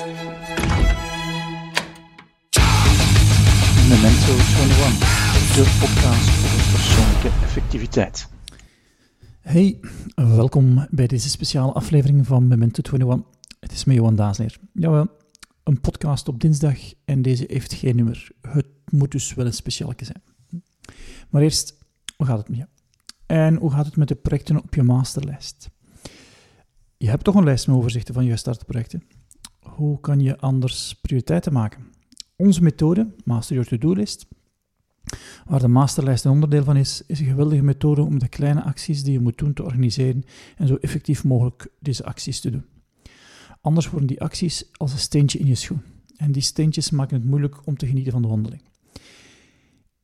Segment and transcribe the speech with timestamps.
[0.00, 0.16] Memento
[4.32, 4.98] 21,
[5.54, 8.28] de podcast over persoonlijke effectiviteit.
[9.40, 9.80] Hey,
[10.14, 13.30] welkom bij deze speciale aflevering van Memento 21.
[13.60, 14.56] Het is mij Johan Daasleer.
[14.72, 15.06] Jawel,
[15.62, 18.30] een podcast op dinsdag en deze heeft geen nummer.
[18.40, 20.22] Het moet dus wel een speciale zijn.
[21.30, 21.78] Maar eerst,
[22.16, 22.66] hoe gaat het met je?
[23.26, 25.70] En hoe gaat het met de projecten op je masterlijst?
[26.96, 29.02] Je hebt toch een lijst met overzichten van je startprojecten.
[29.80, 31.82] Hoe kan je anders prioriteiten maken?
[32.36, 34.26] Onze methode, Master Your To-Do List,
[35.46, 39.02] waar de masterlijst een onderdeel van is, is een geweldige methode om de kleine acties
[39.02, 40.24] die je moet doen te organiseren
[40.56, 42.64] en zo effectief mogelijk deze acties te doen.
[43.60, 45.82] Anders worden die acties als een steentje in je schoen.
[46.16, 48.62] En die steentjes maken het moeilijk om te genieten van de wandeling.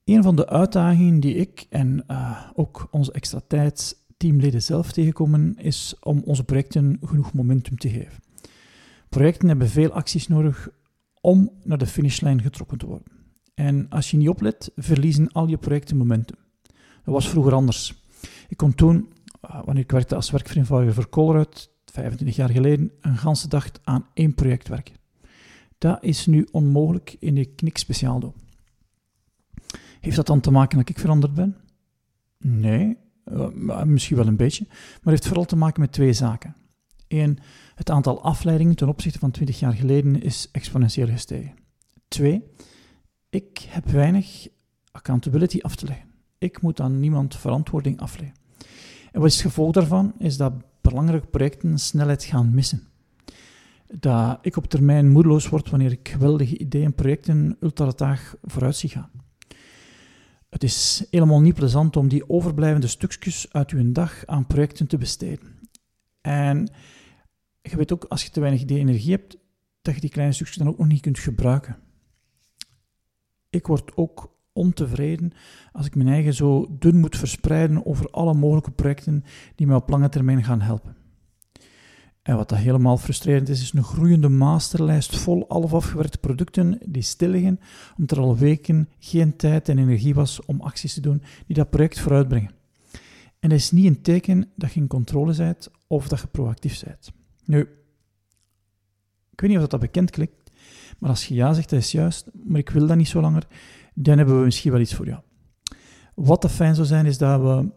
[0.04, 5.56] Een van de uitdagingen die ik en uh, ook onze extra tijd teamleden zelf tegenkomen,
[5.56, 8.24] is om onze projecten genoeg momentum te geven.
[9.16, 10.68] Projecten hebben veel acties nodig
[11.20, 13.12] om naar de finishlijn getrokken te worden.
[13.54, 16.36] En als je niet oplet, verliezen al je projecten momentum.
[17.04, 18.04] Dat was vroeger anders.
[18.48, 19.12] Ik kon toen,
[19.44, 24.06] uh, wanneer ik werkte als werkvereenvoudiger voor Colruyt, 25 jaar geleden, een ganse dag aan
[24.14, 24.94] één project werken.
[25.78, 28.34] Dat is nu onmogelijk in de knik speciaal.
[30.00, 31.56] Heeft dat dan te maken dat ik veranderd ben?
[32.38, 32.96] Nee,
[33.32, 34.66] uh, misschien wel een beetje,
[35.02, 36.54] maar heeft vooral te maken met twee zaken.
[37.08, 37.38] Eén,
[37.74, 41.54] het aantal afleidingen ten opzichte van 20 jaar geleden is exponentieel gestegen.
[42.08, 42.44] Twee,
[43.30, 44.46] ik heb weinig
[44.90, 46.06] accountability af te leggen.
[46.38, 48.36] Ik moet aan niemand verantwoording afleggen.
[49.12, 50.14] En wat is het gevolg daarvan?
[50.18, 50.52] Is dat
[50.88, 52.82] belangrijke projecten snelheid gaan missen.
[53.86, 58.90] Dat ik op termijn moedeloos word wanneer ik geweldige ideeën en projecten ultrataag vooruit zie
[58.90, 59.10] gaan.
[60.48, 64.98] Het is helemaal niet plezant om die overblijvende stukjes uit uw dag aan projecten te
[64.98, 65.54] besteden.
[66.20, 66.70] En
[67.70, 69.36] je weet ook, als je te weinig energie hebt,
[69.82, 71.76] dat je die kleine stukjes dan ook nog niet kunt gebruiken.
[73.50, 75.32] Ik word ook ontevreden
[75.72, 79.24] als ik mijn eigen zo dun moet verspreiden over alle mogelijke projecten
[79.54, 80.96] die mij op lange termijn gaan helpen.
[82.22, 87.02] En wat dat helemaal frustrerend is, is een groeiende masterlijst vol half afgewerkte producten die
[87.02, 87.60] stil liggen,
[87.98, 91.70] omdat er al weken geen tijd en energie was om acties te doen die dat
[91.70, 92.50] project vooruitbrengen.
[93.38, 96.84] En dat is niet een teken dat je in controle bent of dat je proactief
[96.84, 97.12] bent.
[97.46, 97.60] Nu,
[99.30, 100.50] ik weet niet of dat bekend klinkt,
[100.98, 103.46] maar als je ja zegt, dat is juist, maar ik wil dat niet zo langer,
[103.94, 105.20] dan hebben we misschien wel iets voor jou.
[106.14, 107.70] Wat dat fijn zou zijn, is dat we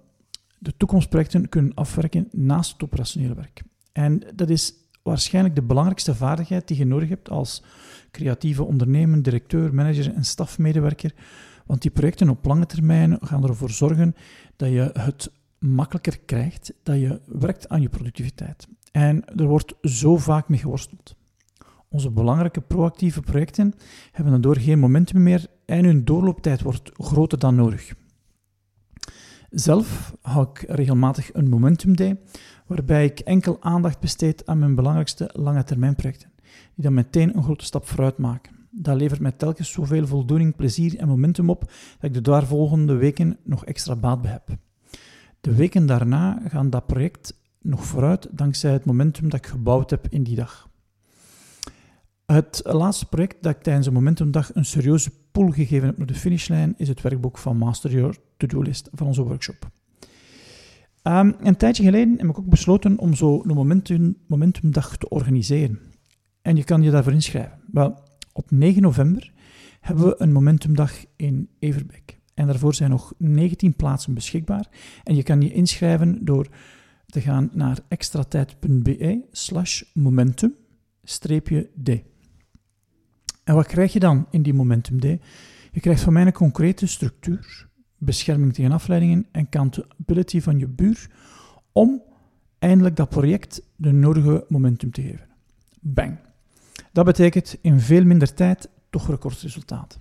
[0.58, 3.62] de toekomstprojecten kunnen afwerken naast het operationele werk.
[3.92, 7.64] En dat is waarschijnlijk de belangrijkste vaardigheid die je nodig hebt als
[8.12, 11.14] creatieve ondernemer, directeur, manager en stafmedewerker.
[11.66, 14.16] Want die projecten op lange termijn gaan ervoor zorgen
[14.56, 18.68] dat je het makkelijker krijgt, dat je werkt aan je productiviteit.
[18.92, 21.16] En er wordt zo vaak mee geworsteld.
[21.90, 23.74] Onze belangrijke proactieve projecten
[24.12, 27.94] hebben daardoor geen momentum meer en hun doorlooptijd wordt groter dan nodig.
[29.50, 32.20] Zelf hou ik regelmatig een momentum day,
[32.68, 36.32] waarbij ik enkel aandacht besteed aan mijn belangrijkste lange termijn projecten,
[36.76, 38.56] die dan meteen een grote stap vooruit maken.
[38.72, 41.70] Dat levert mij telkens zoveel voldoening, plezier en momentum op, dat
[42.02, 44.58] ik de daarvolgende weken nog extra baat bij heb.
[45.42, 50.08] De weken daarna gaan dat project nog vooruit dankzij het momentum dat ik gebouwd heb
[50.10, 50.70] in die dag.
[52.26, 56.14] Het laatste project dat ik tijdens een Momentumdag een serieuze pull gegeven heb naar de
[56.14, 59.70] finishlijn is het werkboek van Master Your To-Do List van onze workshop.
[61.04, 65.80] Um, een tijdje geleden heb ik ook besloten om zo een momentum, Momentumdag te organiseren.
[66.42, 67.60] En je kan je daarvoor inschrijven.
[67.72, 68.00] Wel,
[68.34, 69.32] op 9 november
[69.80, 72.20] hebben we een Momentumdag in Everbeek.
[72.34, 74.68] En daarvoor zijn nog 19 plaatsen beschikbaar.
[75.04, 76.48] En je kan je inschrijven door
[77.10, 81.90] te gaan naar extratijd.be slash momentum-d.
[83.44, 85.20] En wat krijg je dan in die Momentum Day?
[85.72, 91.10] Je krijgt van mij een concrete structuur, bescherming tegen afleidingen en accountability van je buur
[91.72, 92.02] om
[92.60, 95.28] eindelijk dat project de nodige momentum te geven.
[95.80, 96.18] Bang.
[96.92, 100.00] Dat betekent in veel minder tijd toch recordresultaat.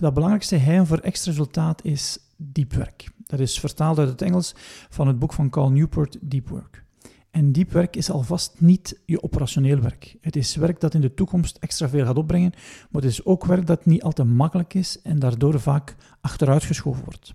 [0.00, 3.10] Dat belangrijkste geheim voor extra resultaat is deep work.
[3.26, 4.54] Dat is vertaald uit het Engels
[4.88, 6.84] van het boek van Carl Newport, Deep Work.
[7.32, 10.16] En diep werk is alvast niet je operationeel werk.
[10.20, 12.52] Het is werk dat in de toekomst extra veel gaat opbrengen,
[12.90, 17.34] maar het is ook werk dat niet altijd makkelijk is en daardoor vaak achteruitgeschoven wordt.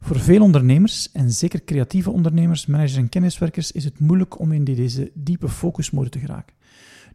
[0.00, 4.64] Voor veel ondernemers, en zeker creatieve ondernemers, managers en kenniswerkers, is het moeilijk om in
[4.64, 6.56] deze diepe focusmode te geraken.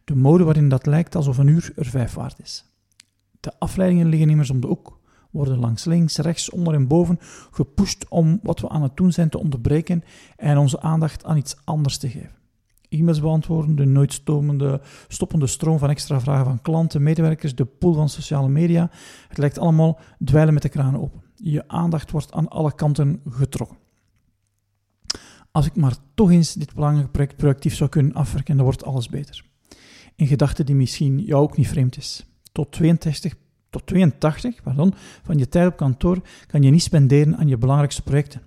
[0.04, 2.71] De mode waarin dat lijkt alsof een uur er vijf waard is.
[3.42, 5.00] De afleidingen liggen immers om de hoek
[5.30, 7.18] worden langs links, rechts, onder en boven
[7.50, 10.04] gepusht om wat we aan het doen zijn te onderbreken
[10.36, 12.40] en onze aandacht aan iets anders te geven.
[12.88, 17.92] E-mails beantwoorden, de nooit stomende, stoppende stroom van extra vragen van klanten, medewerkers, de pool
[17.92, 18.90] van sociale media.
[19.28, 21.22] Het lijkt allemaal dweilen met de kraan open.
[21.34, 23.76] Je aandacht wordt aan alle kanten getrokken.
[25.50, 29.08] Als ik maar toch eens dit belangrijke project proactief zou kunnen afwerken, dan wordt alles
[29.08, 29.44] beter.
[30.16, 32.31] Een gedachte die misschien jou ook niet vreemd is.
[32.52, 33.34] Tot 62,
[33.70, 38.02] tot 82 pardon, van je tijd op kantoor kan je niet spenderen aan je belangrijkste
[38.02, 38.42] projecten.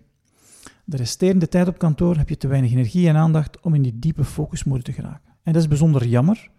[0.86, 4.00] De resterende tijd op kantoor heb je te weinig energie en aandacht om in die
[4.00, 5.34] diepe focusmode te geraken.
[5.44, 6.50] En dat is bijzonder jammer,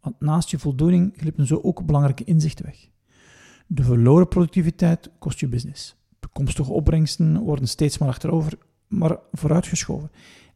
[0.00, 2.88] want naast je voldoening glippen zo ook belangrijke inzichten weg.
[3.66, 5.96] De verloren productiviteit kost je business.
[6.20, 8.58] Toekomstige opbrengsten worden steeds maar achterover,
[8.88, 10.10] maar vooruitgeschoven.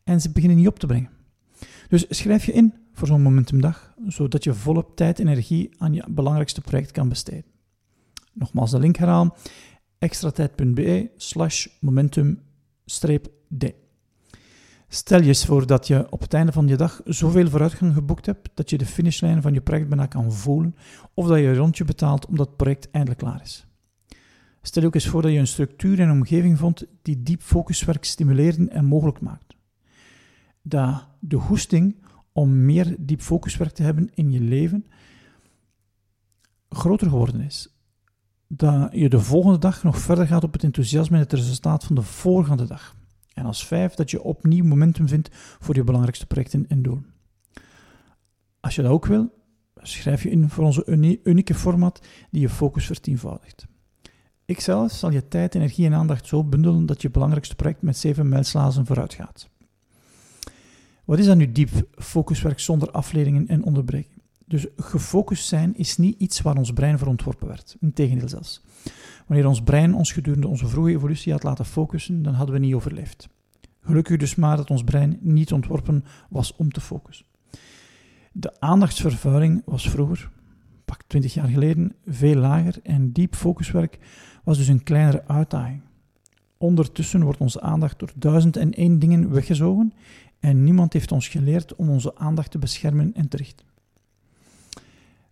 [0.04, 1.10] En ze beginnen niet op te brengen.
[1.90, 6.04] Dus schrijf je in voor zo'n momentumdag, zodat je volop tijd en energie aan je
[6.10, 7.44] belangrijkste project kan besteden.
[8.32, 9.32] Nogmaals de link herhalen,
[9.98, 13.64] extratijd.be slash momentum-d.
[14.88, 18.26] Stel je eens voor dat je op het einde van je dag zoveel vooruitgang geboekt
[18.26, 20.76] hebt dat je de finishlijn van je project bijna kan voelen,
[21.14, 23.66] of dat je een rondje betaalt omdat het project eindelijk klaar is.
[24.62, 28.04] Stel je ook eens voor dat je een structuur en omgeving vond die diep focuswerk
[28.04, 29.56] stimuleren en mogelijk maakt.
[30.62, 31.96] Dat de hoesting
[32.32, 34.86] om meer diep focuswerk te hebben in je leven
[36.68, 37.74] groter geworden is.
[38.46, 41.94] Dat je de volgende dag nog verder gaat op het enthousiasme en het resultaat van
[41.94, 42.96] de volgende dag.
[43.34, 47.06] En als vijf, dat je opnieuw momentum vindt voor je belangrijkste projecten en doelen.
[48.60, 49.32] Als je dat ook wil,
[49.74, 53.66] schrijf je in voor onze unieke format die je focus vertienvoudigt.
[54.44, 58.28] Ikzelf zal je tijd, energie en aandacht zo bundelen dat je belangrijkste project met zeven
[58.28, 59.48] mijlslazen vooruit gaat.
[61.10, 64.22] Wat is dan nu diep focuswerk zonder afleidingen en onderbreking?
[64.46, 67.76] Dus gefocust zijn is niet iets waar ons brein voor ontworpen werd.
[67.80, 68.62] Integendeel zelfs.
[69.26, 72.74] Wanneer ons brein ons gedurende onze vroege evolutie had laten focussen, dan hadden we niet
[72.74, 73.28] overleefd.
[73.80, 77.26] Gelukkig dus maar dat ons brein niet ontworpen was om te focussen.
[78.32, 80.30] De aandachtsvervuiling was vroeger,
[80.84, 83.98] pak 20 jaar geleden, veel lager en diep focuswerk
[84.44, 85.82] was dus een kleinere uitdaging.
[86.58, 89.92] Ondertussen wordt onze aandacht door duizend en één dingen weggezogen
[90.40, 93.66] en niemand heeft ons geleerd om onze aandacht te beschermen en te richten.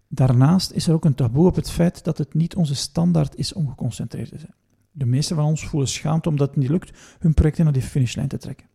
[0.08, 3.52] Daarnaast is er ook een taboe op het feit dat het niet onze standaard is
[3.52, 4.54] om geconcentreerd te zijn.
[4.90, 8.28] De meeste van ons voelen schaamte omdat het niet lukt hun projecten naar die finishlijn
[8.28, 8.66] te trekken.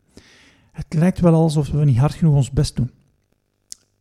[0.71, 2.91] Het lijkt wel alsof we niet hard genoeg ons best doen.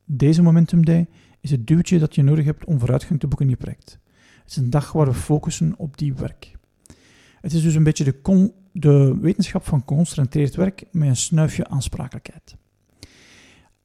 [0.04, 1.08] Deze Momentum Day
[1.40, 3.98] is het duwtje dat je nodig hebt om vooruitgang te boeken in je project.
[4.42, 6.56] Het is een dag waar we focussen op die werk.
[7.40, 8.20] Het is dus een beetje de,
[8.72, 12.56] de wetenschap van geconcentreerd werk met een snuifje aansprakelijkheid.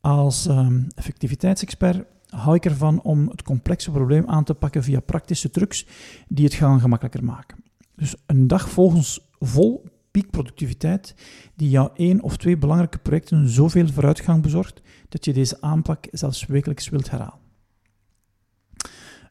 [0.02, 5.50] Als um, effectiviteitsexpert hou ik ervan om het complexe probleem aan te pakken via praktische
[5.50, 5.86] trucs
[6.28, 7.64] die het gaan gemakkelijker maken.
[7.96, 11.16] Dus een dag volgens vol piekproductiviteit
[11.56, 16.46] die jou één of twee belangrijke projecten zoveel vooruitgang bezorgt dat je deze aanpak zelfs
[16.46, 17.46] wekelijks wilt herhalen.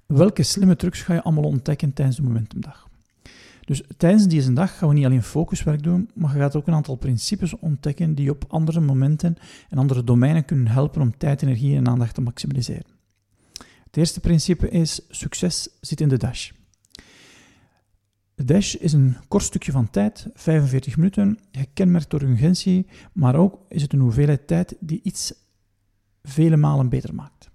[0.06, 2.86] Welke slimme trucs ga je allemaal ontdekken tijdens de Momentumdag?
[3.66, 6.74] Dus tijdens deze dag gaan we niet alleen focuswerk doen, maar je gaat ook een
[6.74, 9.36] aantal principes ontdekken die op andere momenten
[9.68, 12.94] en andere domeinen kunnen helpen om tijd, energie en aandacht te maximaliseren.
[13.84, 16.50] Het eerste principe is: succes zit in de dash.
[18.34, 23.58] De dash is een kort stukje van tijd, 45 minuten, gekenmerkt door urgentie, maar ook
[23.68, 25.34] is het een hoeveelheid tijd die iets
[26.22, 27.50] vele malen beter maakt.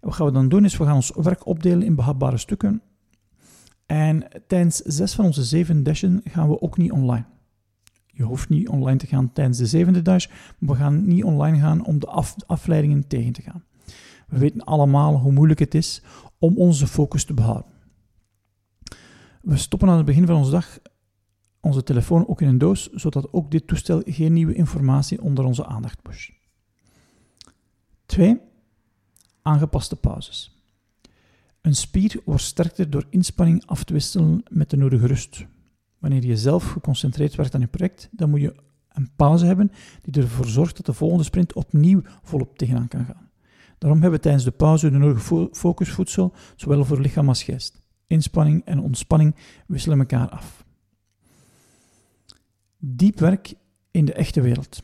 [0.00, 2.82] Wat gaan we dan doen is, we gaan ons werk opdelen in behapbare stukken
[3.92, 7.24] en tijdens zes van onze zeven dashen gaan we ook niet online.
[8.06, 10.26] Je hoeft niet online te gaan tijdens de zevende dash,
[10.58, 12.06] maar we gaan niet online gaan om de
[12.46, 13.64] afleidingen tegen te gaan.
[14.28, 16.02] We weten allemaal hoe moeilijk het is
[16.38, 17.70] om onze focus te behouden.
[19.42, 20.78] We stoppen aan het begin van onze dag
[21.60, 25.66] onze telefoon ook in een doos, zodat ook dit toestel geen nieuwe informatie onder onze
[25.66, 26.32] aandacht pusht.
[28.06, 28.40] 2.
[29.42, 30.51] Aangepaste pauzes.
[31.62, 35.46] Een spier wordt sterker door inspanning af te wisselen met de nodige rust.
[35.98, 38.54] Wanneer je zelf geconcentreerd werkt aan je project, dan moet je
[38.88, 43.30] een pauze hebben die ervoor zorgt dat de volgende sprint opnieuw volop tegenaan kan gaan.
[43.78, 47.80] Daarom hebben we tijdens de pauze de nodige focusvoedsel, zowel voor lichaam als geest.
[48.06, 49.34] Inspanning en ontspanning
[49.66, 50.64] wisselen elkaar af.
[52.78, 53.54] Diep werk
[53.90, 54.82] in de echte wereld.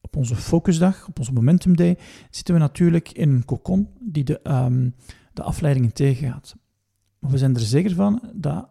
[0.00, 1.98] Op onze focusdag, op onze momentum day,
[2.30, 4.94] zitten we natuurlijk in een cocon die de um,
[5.34, 6.56] de afleidingen tegengaat.
[7.18, 8.68] Maar we zijn er zeker van dat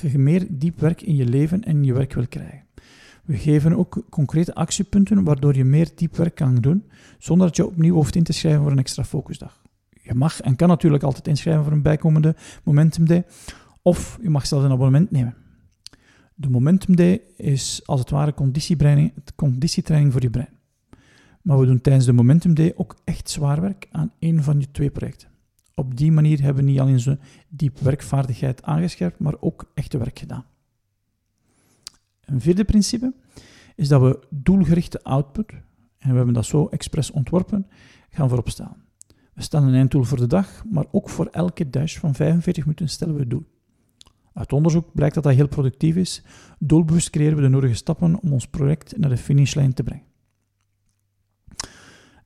[0.00, 2.62] je meer diep werk in je leven en in je werk wil krijgen.
[3.24, 6.84] We geven ook concrete actiepunten waardoor je meer diep werk kan doen,
[7.18, 9.62] zonder dat je opnieuw hoeft in te schrijven voor een extra focusdag.
[10.02, 13.24] Je mag en kan natuurlijk altijd inschrijven voor een bijkomende Momentum Day,
[13.82, 15.34] of je mag zelfs een abonnement nemen.
[16.34, 20.58] De Momentum Day is als het ware conditietraining, voor je brein.
[21.42, 24.70] Maar we doen tijdens de Momentum Day ook echt zwaar werk aan één van die
[24.70, 25.28] twee projecten.
[25.74, 27.16] Op die manier hebben we niet alleen zo
[27.48, 30.44] diep werkvaardigheid aangescherpt, maar ook echte werk gedaan.
[32.20, 33.14] Een vierde principe
[33.76, 35.52] is dat we doelgerichte output,
[35.98, 37.66] en we hebben dat zo expres ontworpen,
[38.10, 38.82] gaan voorop staan.
[39.34, 42.88] We stellen een einddoel voor de dag, maar ook voor elke dash van 45 minuten
[42.88, 43.46] stellen we het doel.
[44.32, 46.22] Uit onderzoek blijkt dat dat heel productief is.
[46.58, 50.06] Doelbewust creëren we de nodige stappen om ons project naar de finishlijn te brengen.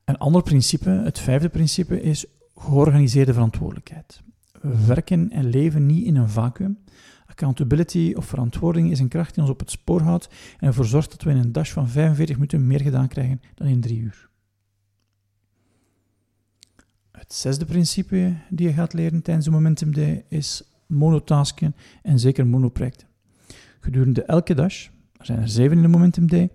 [0.05, 2.25] Een ander principe, het vijfde principe, is
[2.59, 4.21] georganiseerde verantwoordelijkheid.
[4.61, 6.77] We werken en leven niet in een vacuüm.
[7.25, 11.11] Accountability of verantwoording is een kracht die ons op het spoor houdt en ervoor zorgt
[11.11, 14.29] dat we in een dash van 45 minuten meer gedaan krijgen dan in drie uur.
[17.11, 22.47] Het zesde principe die je gaat leren tijdens de Momentum Day is monotasken en zeker
[22.47, 23.07] monoprojecten.
[23.79, 24.87] Gedurende elke dash,
[25.17, 26.49] er zijn er zeven in de Momentum Day,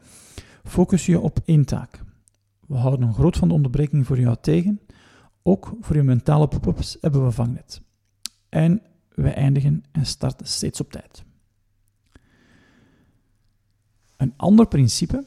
[0.64, 2.00] focus je op één taak.
[2.66, 4.80] We houden een groot van de onderbreking voor jou tegen.
[5.46, 7.82] Ook voor je mentale pop-ups hebben we vangnet.
[8.48, 11.24] En we eindigen en starten steeds op tijd.
[14.16, 15.24] Een ander principe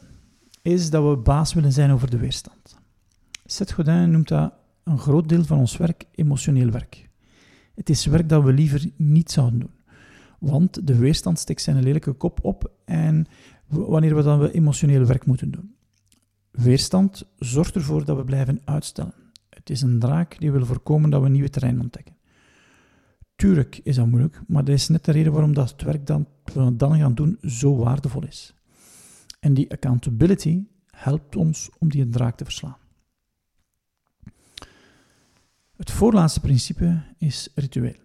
[0.62, 2.78] is dat we baas willen zijn over de weerstand.
[3.46, 7.10] Seth Godin noemt dat een groot deel van ons werk emotioneel werk.
[7.76, 9.76] Het is werk dat we liever niet zouden doen.
[10.40, 13.28] Want de weerstand steekt zijn lelijke kop op en
[13.68, 15.76] wanneer we dan emotioneel werk moeten doen.
[16.52, 19.14] Weerstand zorgt ervoor dat we blijven uitstellen.
[19.68, 22.16] Het is een draak die wil voorkomen dat we nieuwe terrein ontdekken.
[23.36, 26.28] Tuurlijk is dat moeilijk, maar dat is net de reden waarom dat het werk dat
[26.54, 28.54] we dan gaan doen zo waardevol is.
[29.40, 32.78] En die accountability helpt ons om die draak te verslaan.
[35.76, 38.00] Het voorlaatste principe is ritueel.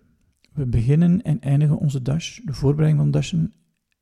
[0.52, 3.52] We beginnen en eindigen onze dash, de voorbereiding van dashen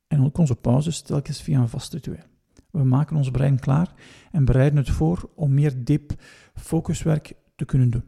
[0.07, 2.23] en ook onze pauzes telkens via een vast ritueel.
[2.71, 3.93] We maken ons brein klaar
[4.31, 6.13] en bereiden het voor om meer diep
[6.53, 8.03] focuswerk te kunnen doen.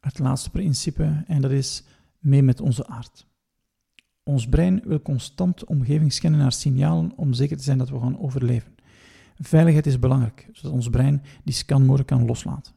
[0.00, 1.84] Het laatste principe, en dat is
[2.18, 3.26] mee met onze aard.
[4.22, 8.18] Ons brein wil constant omgeving scannen naar signalen om zeker te zijn dat we gaan
[8.18, 8.74] overleven.
[9.36, 12.72] Veiligheid is belangrijk, zodat ons brein die scanmotor kan loslaten.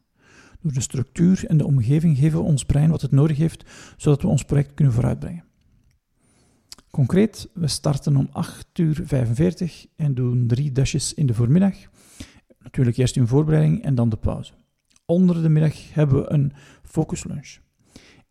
[0.62, 3.64] Door de structuur en de omgeving geven we ons brein wat het nodig heeft,
[3.98, 5.44] zodat we ons project kunnen vooruitbrengen.
[6.90, 11.76] Concreet, we starten om 8 uur 45 en doen drie dashes in de voormiddag.
[12.66, 14.54] Natuurlijk eerst in voorbereiding en dan de pauze.
[15.06, 16.54] Onder de middag hebben we een
[16.84, 17.58] focuslunch.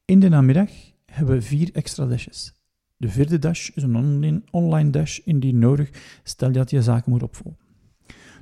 [0.05, 0.71] In de namiddag
[1.07, 2.55] hebben we vier extra dashes.
[2.97, 5.91] De vierde dash is een online dash indien nodig,
[6.23, 7.61] stel dat je zaken moet opvolgen.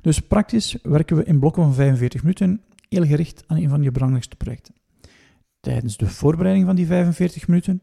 [0.01, 3.91] Dus praktisch werken we in blokken van 45 minuten, heel gericht aan een van je
[3.91, 4.75] belangrijkste projecten.
[5.59, 7.81] Tijdens de voorbereiding van die 45 minuten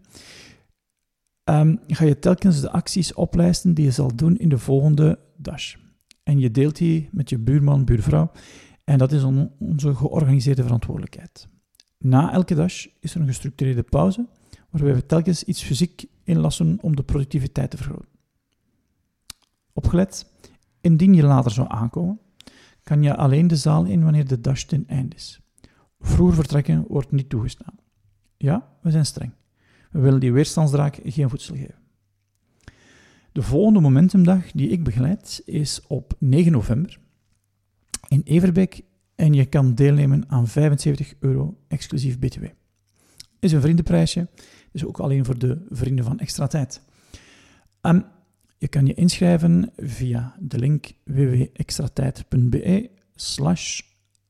[1.45, 5.76] um, ga je telkens de acties oplijsten die je zal doen in de volgende dash.
[6.23, 8.31] En je deelt die met je buurman, buurvrouw.
[8.85, 9.23] En dat is
[9.59, 11.49] onze georganiseerde verantwoordelijkheid.
[11.99, 14.29] Na elke dash is er een gestructureerde pauze,
[14.71, 18.09] waarbij we telkens iets fysiek inlassen om de productiviteit te vergroten.
[19.73, 20.27] Opgelet,
[20.81, 22.21] indien je later zou aankomen,
[22.83, 25.41] kan je alleen de zaal in wanneer de dash ten einde is.
[26.00, 27.75] Vroeger vertrekken wordt niet toegestaan.
[28.37, 29.33] Ja, we zijn streng.
[29.91, 31.80] We willen die weerstandsdraak geen voedsel geven.
[33.33, 36.99] De volgende momentumdag die ik begeleid is op 9 november
[38.09, 38.81] in Everbeek
[39.15, 42.45] en je kan deelnemen aan 75 euro exclusief BTW.
[43.39, 44.29] Is een vriendenprijsje,
[44.73, 46.83] is ook alleen voor de vrienden van Extra Tijd.
[47.83, 48.05] Um,
[48.59, 53.81] je kan je inschrijven via de link www.extratijd.be slash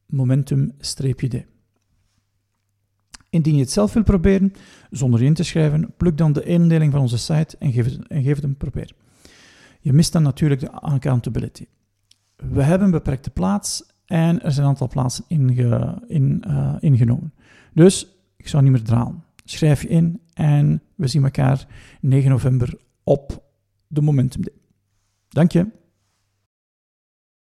[0.07, 1.50] momentum-d.
[3.31, 4.53] Indien je het zelf wilt proberen,
[4.91, 8.07] zonder je in te schrijven, pluk dan de indeling van onze site en geef het,
[8.07, 8.93] en geef het een probeer.
[9.81, 11.67] Je mist dan natuurlijk de accountability.
[12.37, 17.33] We hebben een beperkte plaats en er zijn een aantal plaatsen inge, in, uh, ingenomen.
[17.75, 18.07] Dus
[18.37, 19.25] ik zou niet meer dralen.
[19.45, 21.67] Schrijf je in en we zien elkaar
[22.01, 23.43] 9 november op
[23.87, 24.55] de Momentum Day.
[25.29, 25.67] Dank je.